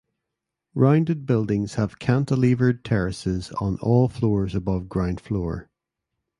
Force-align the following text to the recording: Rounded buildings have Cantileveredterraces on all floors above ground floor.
Rounded 0.73 1.27
buildings 1.27 1.75
have 1.75 1.99
Cantileveredterraces 1.99 3.51
on 3.61 3.77
all 3.81 4.07
floors 4.09 4.55
above 4.55 4.89
ground 4.89 5.19
floor. 5.21 5.69